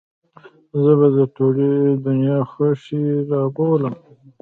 [0.81, 1.69] زه به د ټولې
[2.05, 3.95] دنيا خوښۍ راوبولم.